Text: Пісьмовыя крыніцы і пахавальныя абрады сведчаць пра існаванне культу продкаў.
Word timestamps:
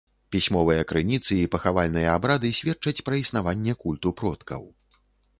Пісьмовыя 0.33 0.85
крыніцы 0.91 1.35
і 1.39 1.49
пахавальныя 1.55 2.15
абрады 2.19 2.49
сведчаць 2.59 3.03
пра 3.09 3.19
існаванне 3.23 3.77
культу 3.83 4.15
продкаў. 4.23 4.63